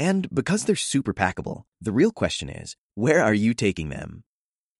And 0.00 0.34
because 0.34 0.64
they're 0.64 0.76
super 0.76 1.12
packable, 1.12 1.64
the 1.78 1.92
real 1.92 2.10
question 2.10 2.48
is, 2.48 2.74
where 2.94 3.22
are 3.22 3.34
you 3.34 3.52
taking 3.52 3.90
them? 3.90 4.24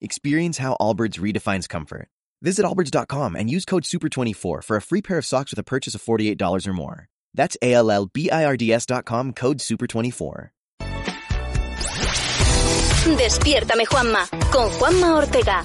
Experience 0.00 0.56
how 0.56 0.78
Allbirds 0.80 1.20
redefines 1.20 1.68
comfort. 1.68 2.08
Visit 2.40 2.64
allbirds.com 2.64 3.36
and 3.36 3.50
use 3.50 3.66
code 3.66 3.82
SUPER24 3.82 4.64
for 4.64 4.76
a 4.78 4.80
free 4.80 5.02
pair 5.02 5.18
of 5.18 5.26
socks 5.26 5.52
with 5.52 5.58
a 5.58 5.62
purchase 5.62 5.94
of 5.94 6.02
$48 6.02 6.66
or 6.66 6.72
more. 6.72 7.08
That's 7.34 7.54
A-L-L-B-I-R-D-S.com 7.60 9.34
code 9.34 9.58
SUPER24. 9.58 10.48
Despiértame 13.18 13.84
Juanma, 13.86 14.26
con 14.50 14.70
Juanma 14.70 15.18
Ortega. 15.18 15.62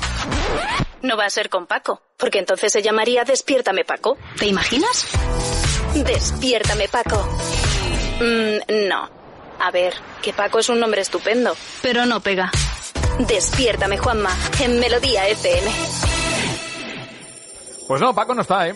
No 1.01 1.15
va 1.15 1.27
a 1.27 1.29
ser 1.29 1.47
con 1.47 1.65
Paco, 1.65 2.01
porque 2.17 2.39
entonces 2.39 2.73
se 2.73 2.81
llamaría 2.81 3.23
Despiértame 3.23 3.85
Paco. 3.85 4.17
¿Te 4.37 4.47
imaginas? 4.47 5.07
Despiértame 5.93 6.89
Paco. 6.89 7.25
Mm, 8.19 8.89
no. 8.89 9.24
A 9.59 9.71
ver, 9.71 9.93
que 10.21 10.33
Paco 10.33 10.59
es 10.59 10.69
un 10.69 10.79
nombre 10.79 11.01
estupendo, 11.01 11.55
pero 11.81 12.05
no 12.05 12.19
pega. 12.19 12.51
Despiértame 13.19 13.97
Juanma, 13.97 14.29
en 14.61 14.79
Melodía 14.79 15.27
FM. 15.29 15.71
Pues 17.87 18.01
no, 18.01 18.13
Paco 18.13 18.33
no 18.33 18.41
está, 18.41 18.67
¿eh? 18.67 18.75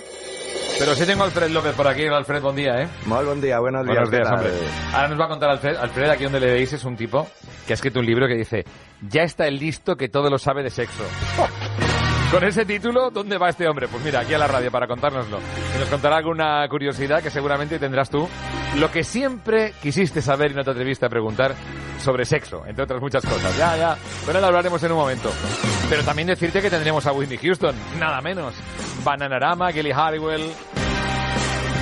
Pero 0.78 0.96
sí 0.96 1.06
tengo 1.06 1.24
a 1.24 1.26
Alfred 1.26 1.50
López 1.50 1.74
por 1.74 1.88
aquí. 1.88 2.06
Alfred, 2.08 2.42
buen 2.42 2.56
día, 2.56 2.82
¿eh? 2.82 2.88
Muy 3.06 3.26
buen 3.26 3.42
día, 3.42 3.60
buenos 3.60 3.86
días. 3.86 4.10
Buenos 4.10 4.12
días, 4.12 4.32
hombre. 4.32 4.52
Ahora 4.94 5.08
nos 5.10 5.20
va 5.20 5.26
a 5.26 5.28
contar 5.28 5.50
Alfred. 5.50 5.76
Alfred, 5.76 6.10
aquí 6.10 6.24
donde 6.24 6.40
le 6.40 6.54
veis, 6.54 6.72
es 6.72 6.86
un 6.86 6.96
tipo 6.96 7.28
que 7.68 7.74
ha 7.74 7.76
escrito 7.76 8.00
un 8.00 8.06
libro 8.06 8.28
que 8.28 8.36
dice 8.36 8.64
Ya 9.02 9.24
está 9.24 9.46
el 9.48 9.60
listo 9.60 9.98
que 9.98 10.08
todo 10.08 10.30
lo 10.30 10.38
sabe 10.38 10.64
de 10.64 10.70
sexo. 10.70 11.04
Con 12.32 12.44
ese 12.44 12.64
título, 12.64 13.10
¿dónde 13.10 13.40
va 13.40 13.50
este 13.50 13.68
hombre? 13.68 13.88
Pues 13.88 14.04
mira, 14.04 14.20
aquí 14.20 14.36
a 14.36 14.38
la 14.38 14.48
radio 14.48 14.70
para 14.70 14.86
contárnoslo. 14.86 15.40
Y 15.76 15.80
nos 15.80 15.90
contará 15.90 16.18
alguna 16.18 16.68
curiosidad 16.70 17.24
que 17.24 17.32
seguramente 17.32 17.80
tendrás 17.80 18.12
tú. 18.12 18.30
Lo 18.78 18.92
que 18.92 19.04
siempre 19.04 19.74
quisiste 19.82 20.22
saber 20.22 20.52
y 20.52 20.54
no 20.54 20.64
te 20.64 20.70
atreviste 20.70 21.08
a 21.08 21.10
preguntar 21.10 21.56
sobre 22.00 22.26
sexo, 22.26 22.64
entre 22.68 22.84
otras 22.84 23.02
muchas 23.02 23.26
cosas. 23.26 23.58
Ya, 23.58 23.76
ya. 23.76 23.98
Con 24.28 24.36
él 24.36 24.44
hablaremos 24.44 24.82
en 24.84 24.92
un 24.92 25.00
momento. 25.00 25.32
Pero 25.90 26.04
también 26.04 26.28
decirte 26.28 26.62
que 26.62 26.70
tendremos 26.70 27.08
a 27.08 27.14
Whitney 27.14 27.40
Houston, 27.40 27.76
nada 27.98 28.22
menos. 28.22 28.54
Bananarama, 29.04 29.74
Kelly 29.74 29.92
Harwell. 29.92 30.52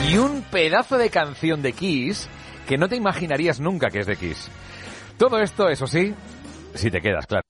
Y 0.07 0.17
un 0.17 0.43
pedazo 0.43 0.97
de 0.97 1.09
canción 1.09 1.61
de 1.61 1.73
Kiss 1.73 2.29
que 2.67 2.77
no 2.77 2.87
te 2.87 2.95
imaginarías 2.95 3.59
nunca 3.59 3.89
que 3.89 3.99
es 3.99 4.07
de 4.07 4.15
Kiss. 4.15 4.49
Todo 5.17 5.39
esto, 5.39 5.67
eso 5.67 5.87
sí, 5.87 6.15
si 6.73 6.89
te 6.89 7.01
quedas, 7.01 7.25
claro. 7.27 7.43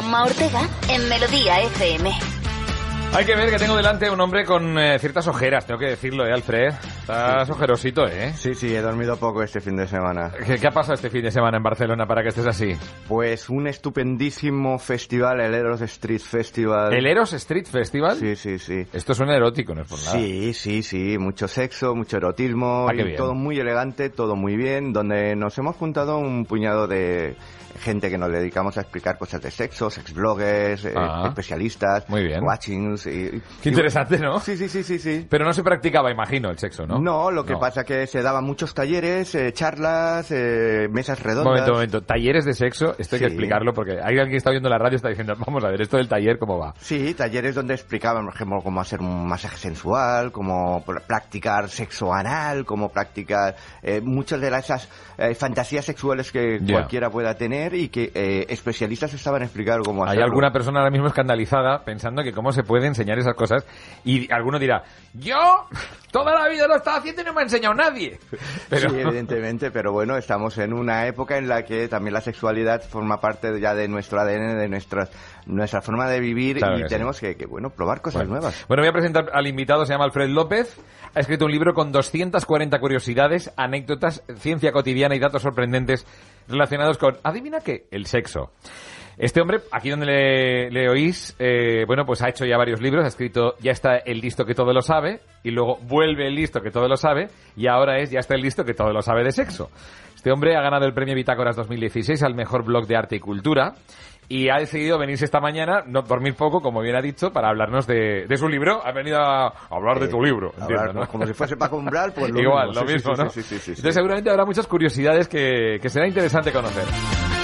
Juanma! 0.00 0.24
Ortega 0.24 0.60
en 0.88 1.08
Melodía 1.10 1.60
FM. 1.60 2.10
Hay 3.12 3.24
que 3.26 3.34
ver 3.36 3.50
que 3.50 3.58
tengo 3.58 3.76
delante 3.76 4.08
un 4.08 4.18
hombre 4.20 4.44
con 4.46 4.78
eh, 4.78 4.98
ciertas 4.98 5.26
ojeras, 5.28 5.66
tengo 5.66 5.78
que 5.80 5.86
decirlo, 5.88 6.24
¿eh, 6.24 6.32
Alfred? 6.32 6.68
Estás 7.00 7.50
ojerosito, 7.50 8.06
¿eh? 8.06 8.32
Sí, 8.34 8.54
sí, 8.54 8.74
he 8.74 8.80
dormido 8.80 9.16
poco 9.18 9.42
este 9.42 9.60
fin 9.60 9.76
de 9.76 9.86
semana. 9.88 10.30
¿Qué, 10.46 10.58
qué 10.58 10.66
ha 10.68 10.70
pasado 10.70 10.94
este 10.94 11.10
fin 11.10 11.22
de 11.24 11.30
semana 11.32 11.56
en 11.58 11.62
Barcelona 11.64 12.06
para 12.06 12.22
que 12.22 12.28
estés 12.28 12.46
así? 12.46 12.72
Pues 13.08 13.50
un 13.50 13.66
estupendísimo 13.66 14.78
festival, 14.78 15.40
el 15.40 15.54
Eros 15.54 15.82
Street 15.82 16.20
Festival. 16.20 16.94
¿El 16.94 17.06
Eros 17.06 17.32
Street 17.34 17.66
Festival? 17.66 18.16
Sí, 18.16 18.36
sí, 18.36 18.58
sí. 18.58 18.86
Esto 18.92 19.12
suena 19.12 19.34
erótico, 19.36 19.74
no 19.74 19.82
es 19.82 19.88
por 19.88 19.98
nada. 19.98 20.12
Sí, 20.12 20.54
sí, 20.54 20.82
sí, 20.82 21.18
mucho 21.18 21.46
sexo, 21.48 21.94
mucho 21.96 22.16
erotismo, 22.16 22.86
Ah, 22.88 22.92
qué 22.94 23.02
y 23.02 23.04
bien. 23.06 23.16
todo 23.16 23.34
muy 23.34 23.58
elegante, 23.58 24.08
todo 24.08 24.36
muy 24.36 24.56
bien, 24.56 24.92
donde 24.94 25.34
nos 25.36 25.58
hemos 25.58 25.74
juntado 25.76 26.16
un 26.18 26.46
puñado 26.46 26.86
de 26.86 27.34
gente 27.78 28.10
que 28.10 28.18
nos 28.18 28.30
dedicamos 28.32 28.76
a 28.78 28.82
explicar 28.82 29.16
cosas 29.18 29.40
de 29.42 29.50
sexo, 29.50 29.90
sex 29.90 30.12
bloggers, 30.12 30.84
eh, 30.84 30.94
Ah. 30.96 31.24
especialistas, 31.28 32.08
Muy 32.08 32.24
bien. 32.24 32.42
watchings 32.42 33.06
y, 33.06 33.10
Qué 33.30 33.40
y- 33.64 33.68
interesante, 33.68 34.18
¿no? 34.18 34.40
Sí, 34.40 34.56
sí, 34.56 34.68
sí, 34.68 34.82
sí, 34.82 34.98
sí. 34.98 35.26
Pero 35.28 35.44
no 35.44 35.52
se 35.52 35.62
practicaba, 35.62 36.10
imagino, 36.10 36.50
el 36.50 36.58
sexo, 36.58 36.86
¿no? 36.86 36.98
No, 36.98 37.30
lo 37.30 37.44
que 37.44 37.52
No. 37.52 37.60
pasa 37.60 37.84
que 37.84 38.06
se 38.06 38.22
daban 38.22 38.44
muchos 38.44 38.74
talleres, 38.74 39.34
eh, 39.34 39.52
charlas, 39.52 40.28
eh, 40.30 40.88
mesas 40.90 41.22
redondas. 41.22 41.44
Momento, 41.52 41.72
momento. 41.72 42.02
Talleres 42.02 42.44
de 42.44 42.54
sexo, 42.54 42.94
esto 42.98 43.16
hay 43.16 43.20
que 43.20 43.26
explicarlo 43.28 43.72
porque 43.72 43.92
hay 43.92 44.18
alguien 44.18 44.30
que 44.30 44.36
está 44.36 44.50
viendo 44.50 44.68
la 44.68 44.78
radio 44.78 44.96
está 44.96 45.08
diciendo, 45.08 45.34
vamos 45.38 45.62
a 45.64 45.68
ver, 45.68 45.80
esto 45.82 45.96
del 45.96 46.08
taller, 46.08 46.38
¿cómo 46.38 46.58
va? 46.58 46.74
Sí, 46.80 47.14
talleres 47.14 47.54
donde 47.54 47.74
explicaban, 47.74 48.24
por 48.24 48.34
ejemplo, 48.34 48.60
cómo 48.62 48.80
hacer 48.80 49.00
un 49.00 49.26
masaje 49.26 49.56
sensual, 49.56 50.32
cómo 50.32 50.84
pr- 50.84 51.02
practicar 51.02 51.68
sexo 51.68 52.12
anal, 52.12 52.64
cómo 52.64 52.88
practicar 52.90 53.56
eh, 53.82 54.00
muchas 54.02 54.40
de 54.40 54.48
esas 54.48 54.88
eh, 55.18 55.34
fantasías 55.34 55.84
sexuales 55.84 56.32
que 56.32 56.60
cualquiera 56.68 57.10
pueda 57.10 57.34
tener 57.34 57.59
y 57.74 57.88
que 57.88 58.10
eh, 58.14 58.46
especialistas 58.48 59.12
estaban 59.14 59.42
explicando 59.42 59.84
cómo 59.84 60.02
Hay 60.04 60.10
hacerlo. 60.10 60.24
alguna 60.26 60.50
persona 60.52 60.80
ahora 60.80 60.90
mismo 60.90 61.06
escandalizada 61.08 61.84
pensando 61.84 62.22
que 62.22 62.32
cómo 62.32 62.52
se 62.52 62.62
puede 62.62 62.86
enseñar 62.86 63.18
esas 63.18 63.34
cosas 63.34 63.64
y 64.04 64.30
alguno 64.32 64.58
dirá, 64.58 64.82
yo 65.14 65.66
toda 66.10 66.34
la 66.34 66.48
vida 66.48 66.66
lo 66.66 66.76
estaba 66.76 66.96
haciendo 66.98 67.22
y 67.22 67.24
no 67.24 67.32
me 67.34 67.40
ha 67.40 67.44
enseñado 67.44 67.74
nadie. 67.74 68.18
Pero 68.68 68.90
Sí, 68.90 68.96
evidentemente, 69.00 69.70
pero 69.70 69.92
bueno, 69.92 70.16
estamos 70.16 70.56
en 70.58 70.72
una 70.72 71.06
época 71.06 71.36
en 71.38 71.48
la 71.48 71.62
que 71.64 71.86
también 71.88 72.14
la 72.14 72.20
sexualidad 72.20 72.82
forma 72.82 73.20
parte 73.20 73.60
ya 73.60 73.74
de 73.74 73.86
nuestro 73.88 74.20
ADN, 74.20 74.58
de 74.58 74.68
nuestras, 74.68 75.10
nuestra 75.46 75.82
forma 75.82 76.08
de 76.08 76.20
vivir 76.20 76.56
Claro 76.58 76.78
y 76.78 76.82
que 76.82 76.88
sí. 76.88 76.94
tenemos 76.94 77.20
que, 77.20 77.36
que, 77.36 77.46
bueno, 77.46 77.70
probar 77.70 78.00
cosas 78.00 78.22
Bueno. 78.22 78.32
nuevas. 78.40 78.64
Bueno, 78.66 78.82
voy 78.82 78.88
a 78.88 78.92
presentar 78.92 79.26
al 79.32 79.46
invitado, 79.46 79.84
se 79.86 79.92
llama 79.92 80.04
Alfred 80.04 80.28
López. 80.30 80.76
Ha 81.14 81.20
escrito 81.20 81.44
un 81.46 81.50
libro 81.50 81.74
con 81.74 81.90
240 81.90 82.78
curiosidades, 82.78 83.52
anécdotas, 83.56 84.22
ciencia 84.36 84.70
cotidiana 84.70 85.16
y 85.16 85.18
datos 85.18 85.42
sorprendentes 85.42 86.06
relacionados 86.50 86.98
con, 86.98 87.16
adivina 87.22 87.60
qué, 87.60 87.86
el 87.90 88.06
sexo. 88.06 88.50
Este 89.20 89.42
hombre, 89.42 89.58
aquí 89.70 89.90
donde 89.90 90.06
le, 90.06 90.70
le 90.70 90.88
oís, 90.88 91.36
eh, 91.38 91.84
bueno, 91.86 92.06
pues 92.06 92.22
ha 92.22 92.30
hecho 92.30 92.46
ya 92.46 92.56
varios 92.56 92.80
libros, 92.80 93.04
ha 93.04 93.08
escrito 93.08 93.54
Ya 93.60 93.72
está 93.72 93.98
el 93.98 94.18
listo 94.18 94.46
que 94.46 94.54
todo 94.54 94.72
lo 94.72 94.80
sabe, 94.80 95.20
y 95.44 95.50
luego 95.50 95.78
vuelve 95.82 96.26
el 96.26 96.34
listo 96.34 96.62
que 96.62 96.70
todo 96.70 96.88
lo 96.88 96.96
sabe, 96.96 97.28
y 97.54 97.66
ahora 97.66 97.98
es 97.98 98.10
Ya 98.10 98.20
está 98.20 98.34
el 98.34 98.40
listo 98.40 98.64
que 98.64 98.72
todo 98.72 98.92
lo 98.92 99.02
sabe 99.02 99.22
de 99.22 99.32
sexo. 99.32 99.70
Este 100.16 100.32
hombre 100.32 100.56
ha 100.56 100.62
ganado 100.62 100.86
el 100.86 100.94
premio 100.94 101.14
Bitácoras 101.14 101.56
2016 101.56 102.22
al 102.22 102.34
mejor 102.34 102.64
blog 102.64 102.86
de 102.86 102.96
arte 102.96 103.16
y 103.16 103.20
cultura, 103.20 103.74
y 104.32 104.48
ha 104.48 104.58
decidido 104.58 104.96
venirse 104.96 105.24
esta 105.24 105.40
mañana, 105.40 105.82
no 105.86 106.02
dormir 106.02 106.36
poco, 106.36 106.62
como 106.62 106.80
bien 106.82 106.94
ha 106.94 107.02
dicho, 107.02 107.32
para 107.32 107.48
hablarnos 107.48 107.84
de, 107.88 108.26
de 108.28 108.36
su 108.36 108.48
libro. 108.48 108.80
Ha 108.86 108.92
venido 108.92 109.18
a 109.20 109.48
hablar 109.68 109.98
de 109.98 110.06
Eh, 110.06 110.08
tu 110.08 110.22
libro, 110.22 110.52
hablar, 110.58 110.94
¿no? 110.94 111.06
Como 111.08 111.26
si 111.26 111.34
fuese 111.34 111.56
Paco 111.56 111.76
Umbral, 111.78 112.12
pues 112.12 112.30
lo 112.30 112.40
Igual, 112.40 112.68
mismo. 112.68 112.80
lo 112.82 112.86
Sí, 112.88 112.94
mismo, 112.94 113.16
sí, 113.16 113.22
¿no? 113.24 113.28
sí. 113.30 113.40
Entonces 113.72 113.94
seguramente 113.94 114.30
habrá 114.30 114.44
muchas 114.46 114.68
curiosidades 114.68 115.26
que, 115.26 115.78
que 115.82 115.88
será 115.90 116.06
interesante 116.06 116.52
conocer. 116.52 116.84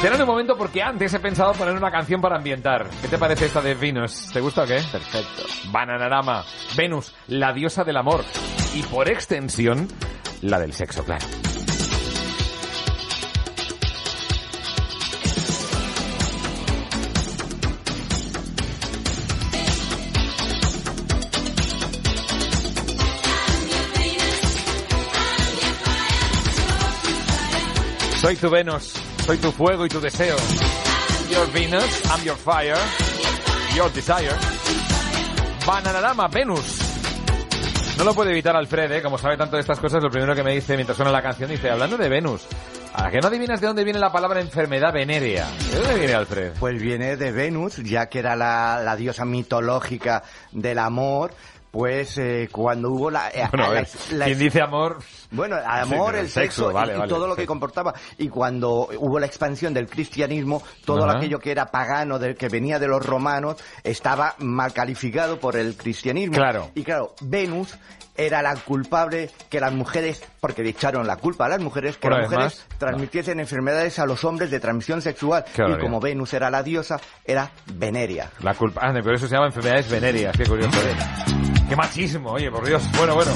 Será 0.01 0.15
un 0.17 0.27
momento 0.27 0.57
porque 0.57 0.81
antes 0.81 1.13
he 1.13 1.19
pensado 1.19 1.53
poner 1.55 1.75
una 1.75 1.91
canción 1.91 2.21
para 2.21 2.37
ambientar. 2.37 2.87
¿Qué 3.03 3.09
te 3.09 3.19
parece 3.19 3.47
esta 3.47 3.61
de 3.61 3.75
Venus? 3.75 4.31
¿Te 4.33 4.41
gusta 4.41 4.63
o 4.63 4.67
qué? 4.67 4.79
Perfecto. 4.93 5.43
Bananarama. 5.73 6.45
Venus, 6.77 7.13
la 7.27 7.53
diosa 7.53 7.83
del 7.83 7.97
amor. 7.97 8.21
Y 8.77 8.83
por 8.85 9.09
extensión, 9.09 9.89
la 10.43 10.61
del 10.61 10.73
sexo, 10.73 11.03
claro. 11.05 11.25
Soy 28.27 28.35
tu 28.35 28.51
Venus, 28.51 28.93
soy 29.25 29.39
tu 29.39 29.53
fuego 29.53 29.87
y 29.87 29.89
tu 29.89 30.01
deseo. 30.01 30.35
Your 31.31 31.49
Venus, 31.53 32.03
I'm 32.11 32.25
your 32.25 32.37
fire, 32.37 32.75
your 33.77 33.89
desire. 33.93 34.33
Bananarama, 35.65 36.27
Venus. 36.27 36.77
No 37.97 38.03
lo 38.03 38.15
puede 38.15 38.33
evitar 38.33 38.57
Alfred, 38.57 38.91
¿eh? 38.91 39.01
como 39.01 39.17
sabe 39.17 39.37
tanto 39.37 39.55
de 39.55 39.61
estas 39.61 39.79
cosas, 39.79 40.03
lo 40.03 40.11
primero 40.11 40.35
que 40.35 40.43
me 40.43 40.53
dice 40.53 40.75
mientras 40.75 40.97
suena 40.97 41.13
la 41.13 41.23
canción, 41.23 41.49
dice, 41.49 41.71
hablando 41.71 41.97
de 41.97 42.09
Venus, 42.09 42.49
¿a 42.95 43.09
qué 43.13 43.21
no 43.21 43.29
adivinas 43.29 43.61
de 43.61 43.69
dónde 43.69 43.85
viene 43.85 44.01
la 44.01 44.11
palabra 44.11 44.41
enfermedad 44.41 44.93
venérea? 44.93 45.47
¿De 45.71 45.79
dónde 45.79 45.95
viene 45.95 46.15
Alfred? 46.15 46.53
Pues 46.59 46.83
viene 46.83 47.17
de 47.17 47.31
Venus, 47.31 47.77
ya 47.77 48.07
que 48.07 48.19
era 48.19 48.35
la, 48.35 48.81
la 48.83 48.97
diosa 48.97 49.25
mitológica 49.25 50.25
del 50.51 50.81
amor, 50.81 51.33
pues 51.77 52.17
eh, 52.17 52.49
cuando 52.51 52.91
hubo 52.91 53.11
la... 53.11 53.29
eh, 53.29 53.47
Bueno, 53.51 53.67
a 53.67 53.69
la- 53.69 53.75
ver, 53.75 53.89
la- 54.13 54.25
quien 54.25 54.39
dice 54.39 54.63
amor... 54.63 54.97
bueno, 55.31 55.59
el 55.59 55.65
amor, 55.67 56.13
pero 56.13 56.23
el 56.23 56.31
sexo, 56.31 56.71
y- 56.71 56.73
vale, 56.73 56.95
y, 56.95 56.99
vale, 56.99 57.09
todo 57.13 57.27
lo 57.27 57.37
que 57.37 57.43
sí. 57.43 57.47
comportaba. 57.47 57.93
Y 58.17 58.29
cuando 58.31 58.89
hubo 58.99 59.19
la 59.19 59.27
expansión 59.27 59.75
del 59.75 59.87
cristianismo, 59.87 60.63
todo 60.87 61.07
aquello 61.11 61.39
que 61.39 61.51
era 61.51 61.67
pagano, 61.67 62.19
del 62.19 62.35
que 62.35 62.49
venía 62.49 62.79
de 62.79 62.89
los 62.89 63.05
romanos, 63.05 63.57
estaba 63.85 64.35
mal 64.39 64.73
calificado 64.73 65.39
por 65.39 65.55
el 65.57 65.77
cristianismo. 65.77 66.35
Claro. 66.37 66.71
Y 66.75 66.83
claro, 66.83 67.15
Venus 67.21 67.77
era 68.19 68.41
la 68.41 68.55
culpable 68.57 69.29
que 69.51 69.61
las 69.61 69.75
mujeres, 69.75 70.23
porque 70.41 70.63
le 70.63 70.71
echaron 70.71 71.07
la 71.07 71.17
culpa 71.17 71.45
a 71.45 71.49
las 71.51 71.61
mujeres, 71.61 71.99
que 71.99 72.09
las 72.09 72.23
mujeres 72.31 72.65
transmitiesen 72.79 73.41
enfermedades 73.41 73.99
a 73.99 74.07
los 74.07 74.25
hombres 74.25 74.51
de 74.51 74.59
transmisión 74.59 75.03
sexual. 75.03 75.45
Qué 75.55 75.63
y 75.69 75.79
como 75.79 76.01
Venus 76.01 76.33
era 76.33 76.49
la 76.49 76.63
diosa, 76.63 76.99
era 77.27 77.51
Veneria. 77.75 78.31
La 78.41 78.55
culpa... 78.55 78.81
Ah, 78.83 78.95
por 79.03 79.13
eso 79.13 79.29
se 79.29 79.35
llama 79.35 79.49
enfermedades 79.49 79.91
venéreas. 79.91 80.35
Qué 80.35 80.47
curioso. 80.47 80.79
¿eh? 80.81 81.66
Qué 81.69 81.75
machismo, 81.75 82.31
oye, 82.31 82.49
por 82.49 82.65
Dios. 82.65 82.83
Bueno, 82.97 83.17
bueno. 83.17 83.33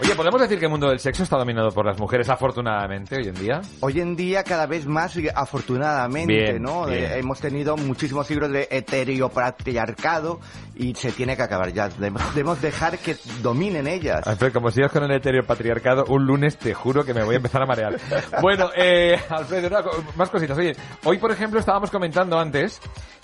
Oye, 0.00 0.14
¿podemos 0.14 0.40
decir 0.40 0.58
que 0.58 0.66
el 0.66 0.70
mundo 0.70 0.88
del 0.88 1.00
sexo 1.00 1.24
está 1.24 1.36
dominado 1.36 1.72
por 1.72 1.84
las 1.84 1.98
mujeres 1.98 2.28
afortunadamente 2.28 3.16
hoy 3.16 3.26
en 3.26 3.34
día? 3.34 3.60
Hoy 3.80 4.00
en 4.00 4.14
día 4.14 4.44
cada 4.44 4.66
vez 4.66 4.86
más, 4.86 5.16
afortunadamente, 5.34 6.32
Bien, 6.32 6.62
¿no? 6.62 6.86
bien. 6.86 7.04
Eh, 7.04 7.18
hemos 7.18 7.40
tenido 7.40 7.76
muchísimos 7.76 8.28
siglos 8.28 8.52
de 8.52 8.68
heteropatriarcado 8.70 10.38
y 10.76 10.94
se 10.94 11.10
tiene 11.10 11.36
que 11.36 11.42
acabar 11.42 11.72
ya. 11.72 11.88
Debemos 11.88 12.62
dejar 12.62 12.98
que 12.98 13.16
dominen 13.42 13.88
ellas. 13.88 14.24
Alfred, 14.26 14.52
como 14.52 14.70
sigas 14.70 14.92
con 14.92 15.02
el 15.02 15.10
heteropatriarcado, 15.10 16.04
un 16.08 16.24
lunes 16.24 16.58
te 16.58 16.72
juro 16.72 17.04
que 17.04 17.14
me 17.14 17.24
voy 17.24 17.34
a 17.34 17.38
empezar 17.38 17.62
a 17.62 17.66
marear. 17.66 17.96
Bueno, 18.40 18.70
eh, 18.76 19.18
Alfred, 19.28 19.64
una 19.64 19.82
más 20.14 20.30
cositas. 20.30 20.56
Oye, 20.56 20.76
hoy, 21.04 21.18
por 21.18 21.32
ejemplo, 21.32 21.58
estábamos 21.58 21.90
comentando 21.90 22.38
antes 22.38 22.80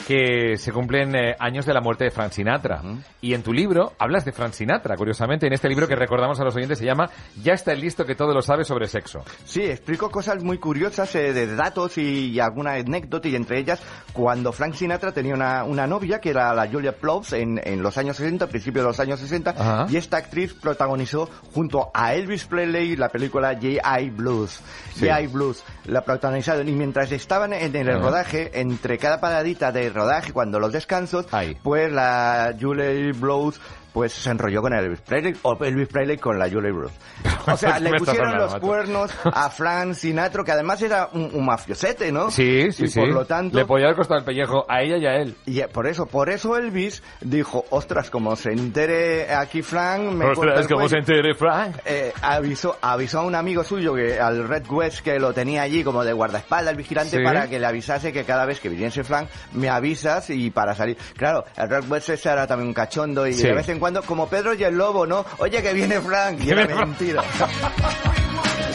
que 0.06 0.56
se 0.56 0.72
cumplen 0.72 1.14
eh, 1.14 1.36
años 1.38 1.66
de 1.66 1.74
la 1.74 1.80
muerte 1.80 2.04
de 2.04 2.10
Frank 2.10 2.32
Sinatra. 2.32 2.82
Y 3.20 3.34
en 3.34 3.42
tu 3.42 3.52
libro 3.52 3.92
hablas 3.98 4.24
de 4.24 4.32
Frank 4.32 4.52
Sinatra, 4.52 4.96
curiosamente. 4.96 5.46
En 5.46 5.52
este 5.52 5.68
libro 5.68 5.86
que 5.88 5.94
recordamos 5.96 6.38
a 6.40 6.44
los 6.44 6.54
oyentes 6.56 6.78
se 6.78 6.84
llama 6.84 7.10
Ya 7.42 7.52
está 7.52 7.72
el 7.72 7.80
listo 7.80 8.04
que 8.04 8.14
todo 8.14 8.34
lo 8.34 8.42
sabe 8.42 8.64
sobre 8.64 8.88
sexo. 8.88 9.24
Sí, 9.44 9.62
explico 9.62 10.10
cosas 10.10 10.42
muy 10.42 10.58
curiosas 10.58 11.14
eh, 11.14 11.32
de 11.32 11.54
datos 11.54 11.98
y, 11.98 12.30
y 12.30 12.40
alguna 12.40 12.72
anécdota, 12.74 13.28
y 13.28 13.36
entre 13.36 13.58
ellas, 13.58 13.80
cuando 14.12 14.52
Frank 14.52 14.74
Sinatra 14.74 15.12
tenía 15.12 15.34
una, 15.34 15.64
una 15.64 15.86
novia 15.86 16.20
que 16.20 16.30
era 16.30 16.52
la 16.54 16.68
Julia 16.68 16.92
Plouffe 16.92 17.40
en, 17.40 17.60
en 17.62 17.82
los 17.82 17.96
años 17.98 18.16
60, 18.16 18.46
principios 18.48 18.84
de 18.84 18.88
los 18.88 19.00
años 19.00 19.20
60, 19.20 19.50
Ajá. 19.50 19.86
y 19.88 19.96
esta 19.96 20.16
actriz 20.16 20.54
protagonizó 20.54 21.28
junto 21.54 21.90
a 21.94 22.14
Elvis 22.14 22.44
Presley 22.46 22.96
la 22.96 23.08
película 23.08 23.54
J.I. 23.54 24.10
Blues. 24.10 24.60
Sí. 24.94 25.06
J.I. 25.06 25.26
Blues, 25.28 25.62
la 25.86 26.02
protagonizaron, 26.02 26.68
y 26.68 26.72
mientras 26.72 27.12
estaban 27.12 27.52
en 27.52 27.74
el 27.76 28.00
rodaje, 28.00 28.50
entre 28.60 28.98
cada 28.98 29.20
paradita 29.20 29.70
de 29.72 29.91
rodaje, 29.92 30.32
cuando 30.32 30.58
los 30.58 30.72
descansos, 30.72 31.26
pues 31.62 31.92
la 31.92 32.54
Julia 32.60 33.12
Blues 33.12 33.60
pues 33.92 34.12
se 34.12 34.30
enrolló 34.30 34.62
con 34.62 34.72
Elvis 34.72 35.00
Presley 35.00 35.34
o 35.42 35.56
Elvis 35.64 35.88
Presley 35.88 36.16
con 36.18 36.38
la 36.38 36.48
Julia 36.50 36.72
Blues. 36.72 36.92
O 37.44 37.56
sea, 37.56 37.80
le 37.80 37.90
pusieron 37.98 38.36
los 38.38 38.54
cuernos 38.56 39.10
a 39.24 39.50
Frank 39.50 39.94
Sinatra, 39.94 40.44
que 40.44 40.52
además 40.52 40.80
era 40.80 41.08
un, 41.12 41.28
un 41.32 41.44
mafiosete, 41.44 42.12
¿no? 42.12 42.30
Sí, 42.30 42.70
sí, 42.70 42.84
y 42.84 42.88
sí. 42.88 43.00
por 43.00 43.08
lo 43.08 43.24
tanto, 43.26 43.58
Le 43.58 43.64
podía 43.64 43.86
haber 43.86 43.96
costado 43.96 44.20
el 44.20 44.24
pellejo 44.24 44.64
a 44.68 44.80
ella 44.82 44.96
y 44.98 45.06
a 45.06 45.16
él. 45.16 45.34
y 45.44 45.58
eh, 45.60 45.66
por 45.66 45.88
eso, 45.88 46.06
por 46.06 46.30
eso 46.30 46.56
Elvis 46.56 47.02
dijo, 47.20 47.64
ostras, 47.70 48.10
como 48.10 48.36
se 48.36 48.52
entere 48.52 49.34
aquí 49.34 49.62
Frank, 49.62 50.02
me 50.12 50.26
Ostras, 50.26 50.60
el 50.60 50.68
¿cómo 50.72 50.88
se 50.88 50.96
cuello". 50.96 50.98
entere 50.98 51.34
Frank? 51.34 51.76
Eh, 51.84 52.12
avisó, 52.22 52.76
avisó 52.80 53.18
a 53.18 53.22
un 53.22 53.34
amigo 53.34 53.64
suyo, 53.64 53.94
que 53.94 54.20
al 54.20 54.46
Red 54.46 54.70
West, 54.70 55.00
que 55.00 55.18
lo 55.18 55.32
tenía 55.32 55.62
allí 55.62 55.82
como 55.82 56.04
de 56.04 56.12
guardaespaldas, 56.12 56.70
el 56.72 56.76
vigilante, 56.78 57.16
Sí. 57.18 57.24
para 57.24 57.48
que 57.48 57.58
le 57.58 57.66
avisase 57.66 58.12
que 58.12 58.22
cada 58.24 58.46
vez 58.46 58.60
que 58.60 58.68
viniese 58.68 59.02
Frank, 59.02 59.28
me 59.52 59.68
avisas 59.68 60.30
y 60.30 60.50
para 60.50 60.74
salir. 60.76 60.96
Claro, 61.16 61.44
el 61.56 61.68
Red 61.68 61.90
West 61.90 62.08
ese 62.10 62.30
era 62.30 62.46
también 62.46 62.68
un 62.68 62.74
cachondo 62.74 63.26
y 63.26 63.32
Sí. 63.34 63.42
de 63.48 63.52
vez 63.54 63.68
en 63.68 63.80
cuando, 63.82 64.00
como 64.02 64.28
Pedro 64.28 64.54
y 64.54 64.62
el 64.62 64.76
Lobo, 64.76 65.08
¿no? 65.08 65.24
Oye, 65.38 65.60
que 65.60 65.72
viene 65.72 66.00
Frank, 66.00 66.38
y 66.44 66.50
era 66.50 66.68
mentira. 66.68 67.24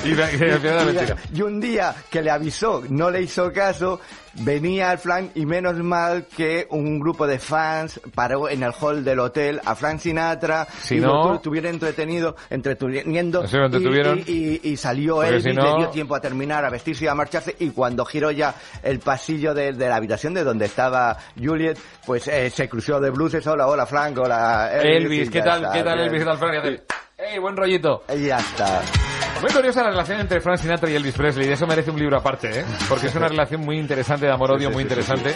Y, 0.16 0.86
mentira. 0.86 1.16
Un 1.44 1.60
día 1.60 1.96
que 2.10 2.22
le 2.22 2.32
avisó, 2.32 2.84
no 2.90 3.10
le 3.12 3.22
hizo 3.22 3.52
caso, 3.52 4.00
venía 4.40 4.92
al 4.92 4.98
Frank 5.00 5.32
y 5.36 5.46
menos 5.46 5.76
mal 5.78 6.26
que 6.36 6.68
un 6.70 7.00
grupo 7.00 7.26
de 7.26 7.40
fans 7.40 8.00
paró 8.14 8.48
en 8.50 8.64
el 8.64 8.72
hall 8.80 9.04
del 9.04 9.20
hotel 9.20 9.60
a 9.66 9.76
Frank 9.76 10.00
Sinatra 10.00 10.68
Si 10.84 10.98
y 10.98 11.00
no- 11.00 11.08
lo 11.08 11.34
tu- 11.38 11.50
tuvieron 11.50 11.74
entretenido, 11.74 12.36
entreteniendo 12.50 13.42
y, 14.28 14.32
y- 14.32 14.62
y 14.64 14.78
salió 14.78 15.24
él 15.24 15.42
si 15.42 15.50
y 15.50 15.54
no- 15.54 15.64
le 15.64 15.78
dio 15.78 15.90
tiempo 15.90 16.16
a 16.16 16.22
terminar, 16.22 16.64
a 16.66 16.70
vestirse 16.70 17.06
y 17.06 17.08
a 17.08 17.16
marcharse 17.16 17.56
y 17.60 17.70
cuando 17.72 18.06
giró 18.06 18.30
ya 18.32 18.54
el 18.84 19.00
pasillo 19.00 19.54
de, 19.54 19.74
de 19.74 19.90
la 19.90 19.96
habitación 19.96 20.34
de 20.34 20.44
donde 20.44 20.66
estaba 20.66 21.18
Juliet, 21.42 21.78
pues 22.06 22.28
eh, 22.28 22.50
se 22.50 22.70
cruzó 22.70 23.00
de 23.00 23.10
blues, 23.10 23.36
hola, 23.48 23.68
hola 23.68 23.86
Frank, 23.86 24.18
hola 24.20 24.70
Elvis, 24.74 25.28
y 25.28 25.32
¿qué 25.32 25.42
tal, 25.42 25.70
qué 25.74 25.84
tal. 25.84 26.00
Elvis? 26.00 26.20
¿Qué 26.20 26.26
tal 26.26 26.38
Frank? 26.38 26.82
¡Ey, 27.18 27.40
buen 27.40 27.58
rollito! 27.58 28.04
Y 28.16 28.28
ya 28.28 28.38
está. 28.40 28.82
Muy 29.42 29.52
curiosa 29.52 29.84
la 29.84 29.90
relación 29.92 30.20
entre 30.20 30.42
Frank 30.42 30.58
Sinatra 30.58 30.90
y 30.90 30.96
Elvis 30.96 31.14
Presley. 31.14 31.48
De 31.48 31.54
eso 31.54 31.68
merece 31.68 31.92
un 31.92 32.00
libro 32.00 32.18
aparte, 32.18 32.62
¿eh? 32.62 32.66
Porque 32.90 33.08
es 33.08 33.16
una 33.16 33.28
relación 33.28 33.62
muy 33.62 33.78
interesante, 33.78 34.26
de 34.26 34.32
amor-odio, 34.32 34.72
muy 34.72 34.84
interesante. 34.84 35.36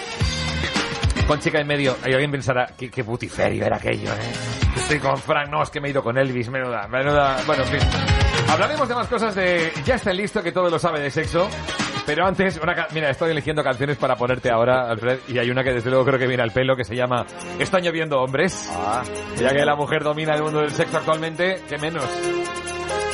Con 1.28 1.40
chica 1.40 1.60
en 1.60 1.68
medio. 1.68 1.96
Y 2.06 2.12
alguien 2.14 2.32
pensará, 2.32 2.68
qué, 2.78 2.90
qué 2.90 3.04
putiferio 3.04 3.66
era 3.66 3.78
aquello, 3.78 4.12
¿eh? 4.12 4.32
Estoy 4.76 5.00
con 5.00 5.18
Frank, 5.18 5.50
no, 5.50 5.62
es 5.64 5.70
que 5.70 5.80
me 5.80 5.88
he 5.88 5.92
ido 5.92 6.02
con 6.04 6.18
Elvis, 6.18 6.50
menuda, 6.50 6.88
menuda... 6.88 7.38
Bueno, 7.46 7.64
en 7.64 7.70
fin. 7.70 7.80
Hablaremos 8.50 8.88
de 8.90 8.96
más 8.96 9.08
cosas 9.08 9.36
de... 9.36 9.72
Ya 9.86 9.96
está 9.96 10.12
listo, 10.12 10.42
que 10.42 10.52
todo 10.52 10.70
lo 10.70 10.80
sabe 10.80 11.00
de 11.00 11.12
sexo. 11.12 11.48
Pero 12.06 12.26
antes, 12.26 12.60
una 12.62 12.74
ca- 12.74 12.88
mira, 12.94 13.10
estoy 13.10 13.32
eligiendo 13.32 13.64
canciones 13.64 13.96
para 13.98 14.16
ponerte 14.16 14.50
ahora, 14.52 14.90
Alfred, 14.90 15.20
y 15.28 15.38
hay 15.38 15.50
una 15.52 15.64
que 15.64 15.72
desde 15.72 15.90
luego 15.90 16.04
creo 16.06 16.18
que 16.20 16.28
viene 16.28 16.42
al 16.44 16.52
pelo, 16.52 16.76
que 16.76 16.84
se 16.84 16.96
llama 16.96 17.26
Están 17.60 17.84
lloviendo 17.84 18.20
hombres. 18.20 18.70
Ah, 18.74 19.04
Ya 19.38 19.50
que 19.50 19.64
la 19.64 19.76
mujer 19.76 20.04
domina 20.04 20.34
el 20.36 20.42
mundo 20.42 20.62
del 20.62 20.72
sexo 20.72 20.98
actualmente, 20.98 21.62
¿qué 21.70 21.78
menos? 21.78 22.04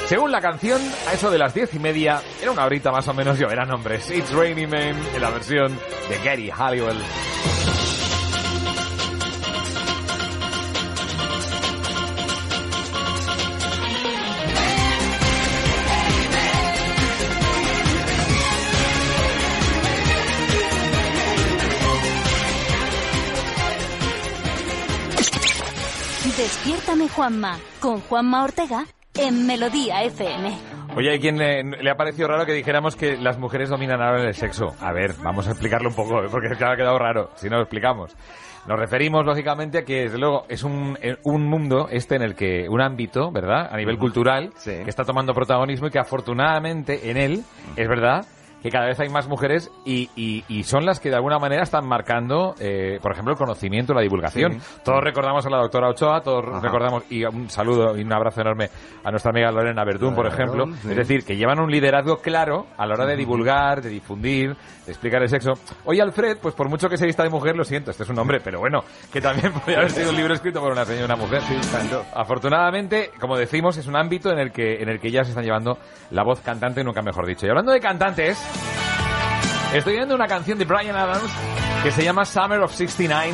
Según 0.07 0.31
la 0.31 0.39
canción, 0.39 0.81
a 1.05 1.13
eso 1.13 1.29
de 1.29 1.37
las 1.37 1.53
diez 1.53 1.73
y 1.73 1.79
media, 1.79 2.21
era 2.41 2.51
una 2.51 2.63
horita 2.63 2.93
más 2.93 3.05
o 3.09 3.13
menos, 3.13 3.37
lloverán 3.37 3.69
hombres. 3.71 4.09
It's 4.09 4.31
Raining 4.31 4.69
Men, 4.69 4.95
en 5.13 5.21
la 5.21 5.29
versión 5.29 5.77
de 6.07 6.17
Gary 6.23 6.49
Halliwell. 6.49 6.97
Despiértame 26.37 27.09
Juanma, 27.09 27.59
con 27.81 27.99
Juanma 27.99 28.43
Ortega, 28.43 28.85
en 29.19 29.45
Melodía 29.47 30.03
FM. 30.03 30.57
Oye, 30.95 31.11
hay 31.11 31.19
quien 31.19 31.37
le, 31.37 31.63
le 31.63 31.89
ha 31.89 31.95
parecido 31.95 32.27
raro 32.27 32.45
que 32.45 32.53
dijéramos 32.53 32.95
que 32.95 33.17
las 33.17 33.37
mujeres 33.37 33.69
dominan 33.69 34.01
ahora 34.01 34.23
el 34.23 34.33
sexo. 34.33 34.73
A 34.81 34.91
ver, 34.93 35.13
vamos 35.21 35.47
a 35.47 35.51
explicarlo 35.51 35.89
un 35.89 35.95
poco, 35.95 36.23
¿eh? 36.23 36.27
porque 36.31 36.47
ha 36.47 36.75
quedado 36.75 36.97
raro, 36.97 37.29
si 37.35 37.49
no 37.49 37.57
lo 37.57 37.63
explicamos. 37.63 38.15
Nos 38.67 38.77
referimos, 38.79 39.25
lógicamente, 39.25 39.77
a 39.79 39.85
que, 39.85 40.03
desde 40.03 40.17
luego, 40.17 40.45
es 40.49 40.63
un, 40.63 40.97
eh, 41.01 41.17
un 41.23 41.45
mundo 41.45 41.87
este 41.89 42.15
en 42.15 42.21
el 42.21 42.35
que, 42.35 42.67
un 42.69 42.81
ámbito, 42.81 43.31
¿verdad?, 43.31 43.69
a 43.71 43.77
nivel 43.77 43.97
cultural, 43.97 44.51
Sí. 44.57 44.71
que 44.83 44.89
está 44.89 45.03
tomando 45.05 45.33
protagonismo 45.33 45.87
y 45.87 45.91
que 45.91 45.99
afortunadamente 45.99 47.09
en 47.09 47.17
él, 47.17 47.43
es 47.75 47.87
verdad, 47.87 48.25
que 48.61 48.69
cada 48.69 48.87
vez 48.87 48.99
hay 48.99 49.09
más 49.09 49.27
mujeres 49.27 49.71
y, 49.85 50.09
y- 50.15 50.43
y 50.47 50.63
son 50.63 50.85
las 50.85 50.99
que 50.99 51.09
de 51.09 51.15
alguna 51.15 51.37
manera 51.39 51.63
están 51.63 51.87
marcando, 51.87 52.55
eh, 52.59 52.99
por 53.01 53.11
ejemplo, 53.11 53.33
el 53.33 53.37
conocimiento, 53.37 53.93
la 53.93 54.01
divulgación. 54.01 54.59
Sí. 54.59 54.79
Todos 54.83 55.03
recordamos 55.03 55.45
a 55.45 55.49
la 55.49 55.57
doctora 55.57 55.89
Ochoa, 55.89 56.21
todos 56.21 56.43
Ajá. 56.47 56.59
recordamos, 56.61 57.03
y 57.09 57.23
un 57.25 57.49
saludo 57.49 57.97
y 57.97 58.01
un 58.01 58.11
abrazo 58.13 58.41
enorme 58.41 58.69
a 59.03 59.11
nuestra 59.11 59.29
amiga 59.31 59.51
Lorena 59.51 59.83
Verdún, 59.85 60.15
por 60.15 60.25
ejemplo. 60.27 60.65
sí. 60.81 60.89
Es 60.89 60.95
decir, 60.95 61.23
que 61.23 61.35
llevan 61.35 61.59
un 61.59 61.69
liderazgo 61.71 62.17
claro 62.17 62.65
a 62.77 62.85
la 62.87 62.95
hora 62.95 63.05
de 63.05 63.15
divulgar, 63.15 63.81
de 63.81 63.89
difundir, 63.89 64.55
de 64.85 64.91
explicar 64.91 65.21
el 65.21 65.29
sexo. 65.29 65.53
Hoy 65.85 65.99
Alfred, 65.99 66.37
pues 66.41 66.55
por 66.55 66.67
mucho 66.69 66.89
que 66.89 66.97
se 66.97 67.05
vista 67.05 67.23
de 67.23 67.29
mujer, 67.29 67.55
lo 67.55 67.63
siento, 67.63 67.91
este 67.91 68.03
es 68.03 68.09
un 68.09 68.17
hombre, 68.19 68.39
pero 68.43 68.59
bueno, 68.59 68.79
que 69.13 69.21
también 69.21 69.51
podría 69.53 69.77
haber 69.79 69.91
sido 69.91 70.09
un 70.09 70.15
libro 70.17 70.33
escrito 70.33 70.59
por 70.61 70.71
una 70.71 70.83
señora 70.85 71.03
y 71.03 71.05
una 71.05 71.15
mujer. 71.15 71.41
tanto. 71.71 72.03
Afortunadamente, 72.15 73.11
como 73.19 73.37
decimos, 73.37 73.77
es 73.77 73.87
un 73.87 73.95
ámbito 73.97 74.31
en 74.31 74.39
el 74.39 74.51
que 74.51 74.81
en 74.81 74.89
el 74.89 74.99
que 74.99 75.11
ya 75.11 75.23
se 75.23 75.29
están 75.29 75.43
llevando 75.43 75.77
la 76.11 76.23
voz 76.23 76.39
cantante, 76.41 76.83
nunca 76.83 77.01
mejor 77.01 77.25
dicho. 77.25 77.45
Y 77.45 77.49
hablando 77.49 77.71
de 77.71 77.79
cantantes, 77.79 78.37
estoy 79.73 79.93
viendo 79.93 80.15
una 80.15 80.27
canción 80.27 80.57
de 80.57 80.65
Brian 80.65 80.95
Adams 80.95 81.31
que 81.83 81.91
se 81.91 82.03
llama 82.03 82.25
Summer 82.25 82.59
of 82.61 82.73
69. 82.73 83.33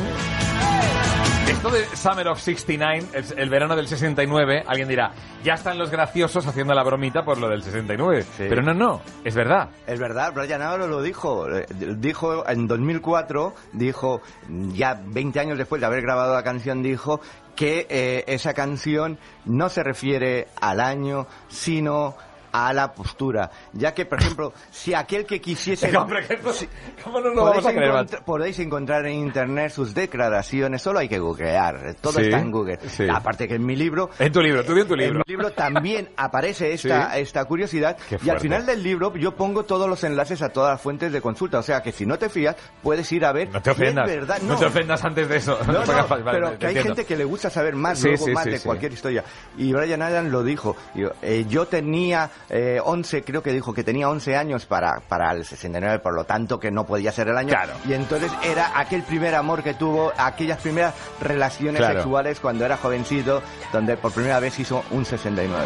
Esto 1.48 1.70
de 1.70 1.84
Summer 1.96 2.28
of 2.28 2.40
69, 2.40 3.06
el, 3.12 3.38
el 3.38 3.50
verano 3.50 3.76
del 3.76 3.86
69, 3.86 4.64
alguien 4.66 4.88
dirá, 4.88 5.12
ya 5.42 5.54
están 5.54 5.78
los 5.78 5.90
graciosos 5.90 6.46
haciendo 6.46 6.74
la 6.74 6.82
bromita 6.82 7.24
por 7.24 7.38
lo 7.38 7.48
del 7.48 7.62
69. 7.62 8.22
Sí. 8.22 8.46
Pero 8.48 8.62
no, 8.62 8.74
no, 8.74 9.02
es 9.24 9.34
verdad. 9.34 9.68
Es 9.86 9.98
verdad, 9.98 10.32
Brian 10.34 10.62
Adams 10.62 10.88
lo 10.88 11.02
dijo. 11.02 11.48
Eh, 11.50 11.66
Dijo 11.96 12.48
en 12.48 12.66
2004, 12.66 13.54
dijo, 13.72 14.20
ya 14.48 15.00
20 15.04 15.40
años 15.40 15.58
después 15.58 15.80
de 15.80 15.86
haber 15.86 16.02
grabado 16.02 16.34
la 16.34 16.42
canción, 16.42 16.82
dijo 16.82 17.20
que 17.54 17.86
eh, 17.88 18.24
esa 18.26 18.52
canción 18.52 19.18
no 19.44 19.68
se 19.68 19.82
refiere 19.82 20.48
al 20.60 20.80
año, 20.80 21.26
sino 21.48 22.16
a 22.56 22.72
la 22.72 22.92
postura. 22.94 23.50
Ya 23.72 23.92
que, 23.92 24.06
por 24.06 24.20
ejemplo, 24.20 24.52
si 24.70 24.94
aquel 24.94 25.26
que 25.26 25.40
quisiese... 25.40 25.94
Hombre, 25.96 26.24
que 26.24 26.34
esto- 26.34 26.52
si- 26.52 26.68
¿Cómo 27.02 27.20
no 27.20 27.30
lo 27.30 27.44
vamos 27.44 27.66
a 27.66 27.72
creer, 27.72 27.90
encontr- 27.90 28.22
podéis 28.22 28.58
encontrar 28.60 29.04
en 29.06 29.14
internet 29.14 29.72
sus 29.72 29.92
declaraciones, 29.92 30.80
solo 30.80 31.00
hay 31.00 31.08
que 31.08 31.18
googlear, 31.18 31.96
todo 32.00 32.12
Sí, 32.20 32.26
está 32.26 32.38
en 32.38 32.52
Google. 32.52 32.78
sí. 32.86 33.06
Aparte 33.12 33.48
que 33.48 33.56
en 33.56 33.66
mi 33.66 33.74
libro... 33.74 34.10
En 34.20 34.30
tu 34.32 34.40
libro, 34.40 34.64
tú 34.64 34.72
en 34.78 34.86
tu 34.86 34.94
libro. 34.94 35.14
En 35.14 35.18
mi 35.18 35.24
libro 35.26 35.50
también 35.50 36.10
aparece 36.16 36.72
esta, 36.72 37.12
Sí. 37.14 37.20
esta 37.20 37.44
curiosidad 37.46 37.96
y 38.24 38.30
al 38.30 38.38
final 38.38 38.64
del 38.66 38.82
libro 38.84 39.12
yo 39.16 39.34
pongo 39.34 39.64
todos 39.64 39.88
los 39.88 40.04
enlaces 40.04 40.40
a 40.42 40.50
todas 40.50 40.72
las 40.74 40.80
fuentes 40.80 41.10
de 41.12 41.20
consulta, 41.20 41.58
o 41.58 41.62
sea 41.62 41.82
que 41.82 41.90
si 41.90 42.06
no 42.06 42.18
te 42.18 42.28
fías 42.28 42.54
puedes 42.84 43.10
ir 43.10 43.24
a 43.24 43.32
ver 43.32 43.48
No 43.50 43.60
te 43.60 43.70
si 43.74 43.82
es 43.82 43.82
ofendas. 43.82 44.06
verdad. 44.06 44.38
No, 44.42 44.56
te 44.56 44.66
ofendas 44.66 45.04
antes 45.04 45.28
de 45.28 45.36
eso. 45.38 45.58
No, 45.66 45.72
no, 45.84 46.06
vale, 46.08 46.24
pero 46.24 46.58
que 46.58 46.66
hay 46.66 46.76
entiendo. 46.76 46.82
gente 46.94 47.04
que 47.04 47.16
le 47.16 47.24
gusta 47.24 47.50
saber 47.50 47.74
más, 47.74 48.00
luego 48.04 48.28
más 48.28 48.44
de 48.44 48.60
cualquier 48.60 48.92
historia. 48.92 49.24
Y 49.58 49.72
Brian 49.72 50.02
Allen 50.02 50.30
lo 50.30 50.44
dijo. 50.44 50.76
Yo, 50.94 51.10
eh, 51.22 51.44
yo 51.48 51.66
tenía 51.66 52.30
eh, 52.50 52.80
11, 52.82 53.22
creo 53.24 53.42
que 53.42 53.52
dijo 53.52 53.72
que 53.74 53.82
tenía 53.84 54.08
11 54.08 54.36
años 54.36 54.66
para, 54.66 55.00
para 55.08 55.30
el 55.32 55.44
69, 55.44 55.98
por 56.00 56.14
lo 56.14 56.24
tanto 56.24 56.58
que 56.58 56.70
no 56.70 56.84
podía 56.84 57.10
ser 57.12 57.28
el 57.28 57.36
año. 57.36 57.48
Claro. 57.50 57.72
Y 57.88 57.92
entonces 57.94 58.30
era 58.42 58.72
aquel 58.78 59.02
primer 59.02 59.34
amor 59.34 59.62
que 59.62 59.74
tuvo, 59.74 60.12
aquellas 60.16 60.58
primeras 60.60 60.94
relaciones 61.20 61.78
Claro. 61.80 62.00
sexuales 62.00 62.40
cuando 62.40 62.64
era 62.64 62.76
jovencito, 62.76 63.42
donde 63.72 63.96
por 63.96 64.12
primera 64.12 64.40
vez 64.40 64.58
hizo 64.58 64.82
un 64.90 65.04
69. 65.04 65.64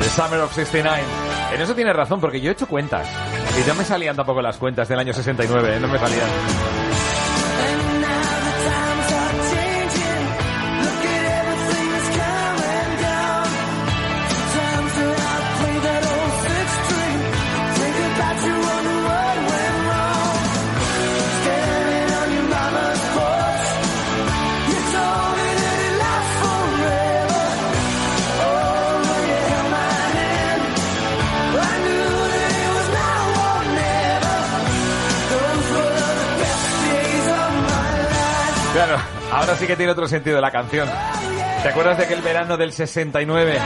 The 0.00 0.10
Summer 0.10 0.40
of 0.40 0.52
69. 0.54 1.02
En 1.54 1.60
eso 1.60 1.74
tienes 1.74 1.94
razón, 1.96 2.20
porque 2.20 2.40
yo 2.40 2.50
he 2.50 2.52
hecho 2.52 2.66
cuentas. 2.66 3.06
Y 3.62 3.66
no 3.68 3.74
me 3.74 3.84
salían 3.84 4.16
tampoco 4.16 4.42
las 4.42 4.56
cuentas 4.58 4.88
del 4.88 4.98
año 4.98 5.12
69, 5.12 5.76
¿eh? 5.76 5.80
no 5.80 5.88
me 5.88 5.98
salían. 5.98 6.28
Que 39.66 39.76
tiene 39.76 39.92
otro 39.92 40.08
sentido 40.08 40.40
la 40.40 40.50
canción. 40.50 40.88
¿Te 41.62 41.68
acuerdas 41.68 41.98
de 41.98 42.04
aquel 42.04 42.20
verano 42.22 42.56
del 42.56 42.72
69? 42.72 43.58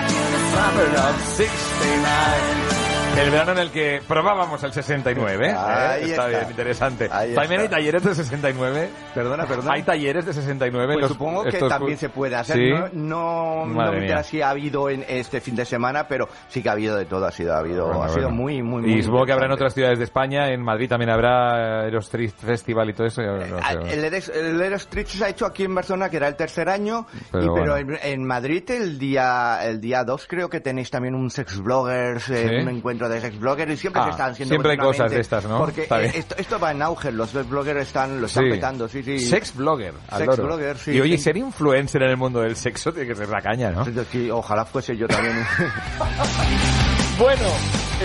Summer 3.09 3.19
of 3.19 3.19
69. 3.19 3.23
El 3.23 3.31
verano 3.31 3.53
en 3.53 3.59
el 3.59 3.71
que 3.71 4.01
probábamos 4.07 4.63
el 4.65 4.73
69. 4.73 5.47
¿eh? 5.49 5.55
Ahí 5.57 6.11
está, 6.11 6.27
está. 6.27 6.27
bien, 6.29 6.51
interesante. 6.51 7.09
Ahí 7.11 7.35
También 7.35 7.61
hay 7.63 7.69
talleres 7.69 8.05
de 8.05 8.15
69. 8.15 8.91
Perdona, 9.15 9.47
perdona. 9.47 9.73
Hay 9.75 9.83
talleres 9.83 10.27
de 10.27 10.33
69. 10.33 10.95
Pues 10.95 11.01
los- 11.03 11.13
supongo 11.13 11.43
que 11.43 11.49
estos 11.51 11.69
también 11.69 11.99
se 11.99 12.09
puede 12.09 12.37
hacer. 12.37 12.57
Sí. 12.57 12.71
No, 12.71 12.89
no, 12.93 13.67
no 13.67 13.93
me 13.93 14.25
si 14.25 14.43
ha 14.43 14.51
habido 14.51 14.91
en 14.91 15.05
este 15.09 15.41
fin 15.41 15.55
de 15.57 15.65
semana, 15.65 16.07
pero 16.09 16.29
sí 16.49 16.63
que 16.63 16.69
ha 16.69 16.73
habido 16.73 16.97
de 16.97 17.05
todo. 17.07 17.27
Ha 17.27 17.31
sido, 17.33 17.55
ha 17.55 17.59
habido, 17.59 17.87
Bueno, 17.87 18.03
ha 18.05 18.09
sido 18.09 18.31
muy, 18.31 18.63
muy, 18.63 18.83
muy. 18.83 18.95
Y 18.99 19.03
supongo 19.03 19.27
que 19.27 19.33
habrá 19.33 19.47
en 19.47 19.53
otras 19.53 19.75
ciudades 19.75 19.99
de 19.99 20.05
España. 20.05 20.51
En 20.51 20.63
Madrid 20.63 20.89
también 20.89 21.11
habrá 21.11 21.83
Aerostreet 21.85 22.33
Festival 22.37 22.91
y 22.91 22.93
todo 22.95 23.07
eso. 23.07 23.23
no 23.23 23.57
Ah. 23.63 23.73
El 23.91 24.05
Eres- 24.05 24.29
el 24.31 24.61
Aerostreet 24.61 25.07
se 25.07 25.25
ha 25.25 25.29
hecho 25.29 25.47
aquí 25.47 25.65
en 25.65 25.75
Barcelona, 25.75 26.09
que 26.11 26.17
era 26.17 26.29
el 26.29 26.37
tercer 26.37 26.69
año, 26.69 27.07
Pero 27.33 27.45
y- 27.45 27.49
pero, 27.55 27.73
bueno. 27.73 27.97
en, 28.03 28.13
en 28.13 28.25
Madrid 28.27 28.69
el 28.71 28.99
día 28.99 29.61
el 29.65 29.81
día 29.81 30.05
2 30.05 30.27
creo 30.29 30.49
que 30.49 30.61
tenéis 30.61 30.91
también 30.91 31.15
un 31.15 31.31
sex 31.31 31.59
bloggers, 31.61 32.29
eh, 32.31 32.49
¿Sí? 32.49 32.55
un 32.63 32.69
encuentro 32.69 32.98
de 33.07 33.21
sex 33.21 33.39
bloggers, 33.39 33.71
y 33.73 33.77
siempre 33.77 34.01
Ah, 34.01 34.05
se 34.07 34.11
están 34.13 34.31
haciendo 34.33 34.53
siempre 34.55 34.71
hay 34.73 34.79
cosas 34.79 35.11
de 35.11 35.21
estas, 35.21 35.45
¿no? 35.45 35.59
Porque 35.59 35.83
eh, 35.83 36.13
esto, 36.15 36.35
esto 36.39 36.59
va 36.59 36.71
en 36.73 36.81
auge, 36.81 37.13
los 37.13 37.29
sex 37.29 37.47
bloggers 37.47 37.83
están, 37.83 38.19
lo 38.19 38.27
están 38.27 38.45
Sí. 38.45 38.51
petando, 38.51 38.89
sí, 38.89 39.03
sí. 39.03 39.19
Sex 39.19 39.55
blogger. 39.55 39.93
Sex 40.17 40.27
loro. 40.27 40.45
blogger, 40.45 40.79
sí, 40.79 40.93
Y 40.93 41.01
oye, 41.03 41.19
sí. 41.19 41.25
ser 41.25 41.37
influencer 41.37 42.03
en 42.03 42.11
el 42.11 42.17
mundo 42.17 42.41
del 42.41 42.57
sexo 42.57 42.91
tiene 42.93 43.09
que 43.09 43.15
ser 43.15 43.29
la 43.29 43.43
caña, 43.43 43.71
¿no? 43.71 43.85
Sí, 44.11 44.31
ojalá 44.31 44.65
fuese 44.65 44.97
yo 44.97 45.07
también. 45.07 45.37
Bueno, 47.19 47.43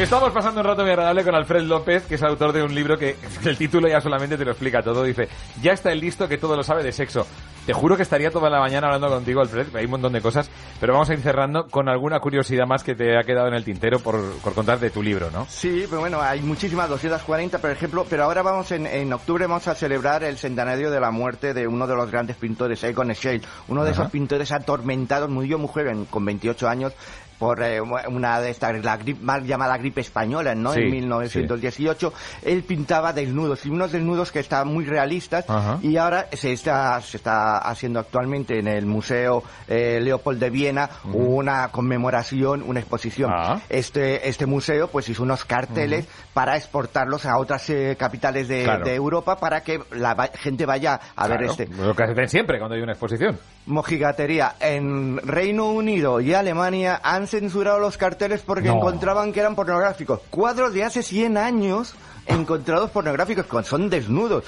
estamos 0.01 0.31
pasando 0.31 0.61
un 0.61 0.67
rato 0.67 0.81
muy 0.81 0.91
agradable 0.91 1.23
con 1.23 1.35
Alfred 1.35 1.63
López, 1.63 2.03
que 2.03 2.15
es 2.15 2.23
autor 2.23 2.51
de 2.51 2.63
un 2.63 2.73
libro 2.73 2.97
que 2.99 3.15
el 3.45 3.57
título 3.57 3.87
ya 3.87 4.01
solamente 4.01 4.37
te 4.37 4.45
lo 4.45 4.51
explica 4.51 4.81
todo. 4.81 5.03
Dice, 5.03 5.29
ya 5.61 5.73
está 5.73 5.91
el 5.91 5.99
listo 5.99 6.27
que 6.27 6.37
todo 6.37 6.55
lo 6.55 6.63
sabe 6.63 6.83
de 6.83 6.91
sexo. 6.91 7.27
Te 7.65 7.71
juro 7.71 7.95
que 7.95 8.03
estaría 8.03 8.29
toda 8.29 8.49
la 8.49 8.59
mañana 8.59 8.87
hablando 8.87 9.07
contigo, 9.09 9.39
Alfred, 9.39 9.73
hay 9.73 9.85
un 9.85 9.91
montón 9.91 10.11
de 10.11 10.19
cosas, 10.19 10.49
pero 10.81 10.91
vamos 10.91 11.09
a 11.09 11.13
ir 11.13 11.21
cerrando 11.21 11.67
con 11.67 11.87
alguna 11.87 12.19
curiosidad 12.19 12.65
más 12.67 12.83
que 12.83 12.93
te 12.93 13.17
ha 13.17 13.23
quedado 13.23 13.47
en 13.47 13.53
el 13.53 13.63
tintero 13.63 13.99
por, 13.99 14.19
por 14.39 14.53
contar 14.53 14.79
de 14.79 14.89
tu 14.89 15.01
libro, 15.01 15.31
¿no? 15.31 15.45
Sí, 15.47 15.85
pero 15.89 16.01
bueno, 16.01 16.21
hay 16.21 16.41
muchísimas, 16.41 16.89
240, 16.89 17.59
por 17.59 17.69
ejemplo, 17.69 18.05
pero 18.09 18.25
ahora 18.25 18.41
vamos 18.41 18.69
en, 18.71 18.85
en 18.85 19.13
octubre 19.13 19.47
vamos 19.47 19.69
a 19.69 19.75
celebrar 19.75 20.25
el 20.25 20.37
centenario 20.37 20.91
de 20.91 20.99
la 20.99 21.11
muerte 21.11 21.53
de 21.53 21.65
uno 21.65 21.87
de 21.87 21.95
los 21.95 22.11
grandes 22.11 22.35
pintores, 22.35 22.83
Egon 22.83 23.15
Schiele, 23.15 23.41
uno 23.69 23.85
de 23.85 23.91
Ajá. 23.91 24.01
esos 24.01 24.11
pintores 24.11 24.51
atormentados, 24.51 25.29
murió 25.29 25.57
muy 25.57 25.69
joven, 25.69 26.03
con 26.03 26.25
28 26.25 26.67
años, 26.67 26.93
por 27.39 27.61
eh, 27.61 27.81
una 27.81 28.39
de 28.39 28.51
estas, 28.51 28.83
la 28.83 28.99
mal 29.21 29.45
llamada 29.45 29.77
gripe 29.83 30.01
española, 30.01 30.55
¿no? 30.55 30.73
Sí, 30.73 30.79
en 30.81 30.91
1918, 30.91 32.13
él 32.43 32.63
pintaba 32.63 33.13
desnudos, 33.13 33.65
y 33.65 33.69
unos 33.69 33.91
desnudos 33.91 34.31
que 34.31 34.39
estaban 34.39 34.67
muy 34.69 34.85
realistas, 34.85 35.45
Ajá. 35.49 35.79
y 35.81 35.97
ahora 35.97 36.27
se 36.31 36.53
está, 36.53 36.99
se 37.01 37.17
está 37.17 37.57
haciendo 37.57 37.99
actualmente 37.99 38.57
en 38.59 38.67
el 38.67 38.85
Museo 38.85 39.43
eh, 39.67 39.99
Leopold 40.01 40.39
de 40.39 40.49
Viena 40.49 40.89
una 41.11 41.67
conmemoración, 41.69 42.63
una 42.65 42.79
exposición. 42.79 43.31
Ah. 43.33 43.59
Este, 43.69 44.27
este 44.29 44.45
museo 44.45 44.87
pues 44.87 45.09
hizo 45.09 45.23
unos 45.23 45.45
carteles 45.45 46.07
para 46.33 46.55
exportarlos 46.55 47.25
a 47.25 47.37
otras 47.37 47.69
eh, 47.69 47.95
capitales 47.99 48.47
de, 48.47 48.63
Claro. 48.63 48.85
de 48.85 48.95
Europa 48.95 49.37
para 49.37 49.61
que 49.63 49.81
la 49.91 50.13
va- 50.13 50.29
gente 50.33 50.65
vaya 50.65 50.99
a 51.15 51.27
ver 51.27 51.39
Claro, 51.39 51.51
este. 51.51 51.67
Lo 51.75 51.95
que 51.95 52.03
hacen 52.03 52.29
siempre 52.29 52.57
cuando 52.57 52.75
hay 52.75 52.81
una 52.81 52.93
exposición. 52.93 53.37
Mojigatería. 53.65 54.55
En 54.59 55.17
Reino 55.17 55.69
Unido 55.71 56.21
y 56.21 56.33
Alemania 56.33 56.99
han 57.03 57.27
censurado 57.27 57.79
los 57.79 57.97
carteles 57.97 58.41
porque 58.41 58.67
No. 58.69 58.75
encontraban 58.77 59.33
que 59.33 59.39
eran 59.39 59.55
pornográficos. 59.73 60.19
Cuadros 60.29 60.73
de 60.73 60.83
hace 60.83 61.03
100 61.03 61.37
años 61.37 61.93
encontrados 62.25 62.91
pornográficos, 62.91 63.45
son 63.67 63.89
desnudos. 63.89 64.43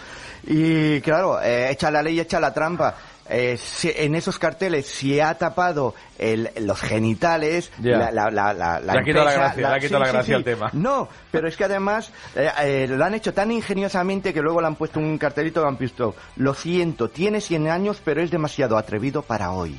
Y 0.48 1.01
claro, 1.01 1.41
eh, 1.41 1.72
echa 1.72 1.89
la 1.91 2.01
ley, 2.03 2.20
echa 2.20 2.39
la 2.39 2.53
trampa. 2.53 2.96
Eh, 3.27 3.58
si- 3.58 3.91
en 3.96 4.13
esos 4.13 4.38
carteles 4.38 4.86
si 4.86 5.20
ha 5.20 5.34
tapado 5.36 5.96
el- 6.20 6.51
los 6.62 6.79
genitales, 6.79 7.72
la, 7.98 8.12
la, 8.12 8.29
la, 8.29 8.53
la, 8.53 8.79
Le 8.79 9.00
ha 9.00 9.03
quitado 9.03 9.25
la 9.25 9.32
empresa, 9.34 9.39
gracia, 9.39 9.62
le 9.70 9.75
ha 9.75 9.79
quitado 9.79 10.00
la 10.00 10.08
gracia 10.12 10.36
al 10.36 10.44
tema. 10.44 10.70
No, 10.74 11.10
pero 11.32 11.48
es 11.48 11.58
que 11.58 11.63
además 11.63 12.12
eh, 12.36 12.51
eh, 12.62 12.88
lo 12.88 13.03
han 13.03 13.15
hecho 13.15 13.34
tan 13.34 13.51
ingeniosamente 13.51 14.32
que 14.32 14.41
luego 14.44 14.62
le 14.62 14.67
han 14.67 14.75
puesto 14.75 15.00
un 15.00 15.17
cartelito 15.17 15.63
que 15.63 15.67
han 15.67 15.77
puesto, 15.77 16.13
lo 16.36 16.53
siento, 16.53 17.10
tiene 17.10 17.41
100 17.41 17.67
años, 17.67 18.00
pero 18.05 18.22
es 18.22 18.29
demasiado 18.29 18.77
atrevido 18.77 19.24
para 19.24 19.51
hoy. 19.53 19.75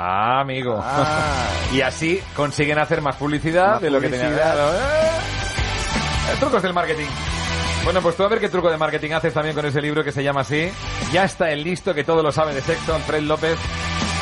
Ah, 0.00 0.40
amigo. 0.40 0.80
Ah. 0.82 1.48
y 1.72 1.80
así 1.80 2.20
consiguen 2.36 2.78
hacer 2.78 3.02
más 3.02 3.16
publicidad 3.16 3.72
Más 3.72 3.82
de 3.82 3.90
lo 3.90 4.00
que 4.00 4.08
tenían. 4.08 4.28
publicidad. 4.28 4.54
Claro, 4.54 4.72
¿eh? 4.78 6.36
Trucos 6.38 6.62
del 6.62 6.72
marketing. 6.72 7.06
Bueno, 7.84 8.00
pues 8.00 8.16
tú 8.16 8.22
a 8.22 8.28
ver 8.28 8.38
qué 8.38 8.48
truco 8.48 8.70
de 8.70 8.76
marketing 8.76 9.12
haces 9.12 9.32
también 9.34 9.54
con 9.56 9.64
ese 9.66 9.80
libro 9.80 10.04
que 10.04 10.12
se 10.12 10.22
llama 10.22 10.42
así. 10.42 10.70
Ya 11.12 11.24
está 11.24 11.50
el 11.50 11.64
listo 11.64 11.94
que 11.94 12.04
todo 12.04 12.22
lo 12.22 12.30
sabe 12.30 12.54
de 12.54 12.60
sexo, 12.60 12.94
Alfred 12.94 13.22
López, 13.22 13.58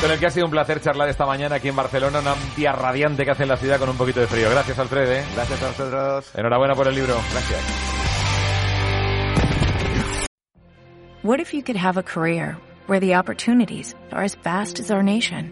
con 0.01 0.09
el 0.09 0.17
que 0.19 0.25
ha 0.27 0.29
sido 0.31 0.45
un 0.45 0.51
placer 0.51 0.81
charlar 0.81 1.09
esta 1.09 1.25
mañana 1.25 1.55
aquí 1.57 1.67
en 1.67 1.75
Barcelona, 1.75 2.19
una 2.21 2.33
día 2.55 2.71
radiante 2.71 3.23
que 3.25 3.31
hace 3.31 3.43
en 3.43 3.49
la 3.49 3.57
ciudad 3.57 3.77
con 3.77 3.89
un 3.89 3.97
poquito 3.97 4.19
de 4.21 4.27
frío. 4.27 4.49
Gracias, 4.49 4.79
Alfred. 4.79 5.11
¿eh? 5.11 5.25
Gracias 5.35 5.61
a 5.61 5.67
vosotros. 5.67 6.31
Enhorabuena 6.35 6.73
por 6.75 6.87
el 6.87 6.95
libro. 6.95 7.15
Gracias. 7.31 7.59
What 11.23 11.39
if 11.39 11.53
you 11.53 11.61
could 11.61 11.77
have 11.77 11.97
a 11.97 12.03
career 12.03 12.57
where 12.87 12.99
the 13.01 13.15
opportunities 13.15 13.95
are 14.13 14.23
as 14.23 14.35
vast 14.35 14.79
as 14.79 14.89
our 14.91 15.03
nation, 15.03 15.51